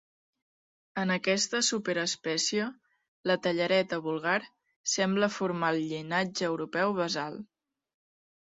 [1.01, 2.65] En aquesta superespècie,
[3.31, 4.39] la tallareta vulgar
[4.95, 7.39] sembla formar el llinatge europeu basal.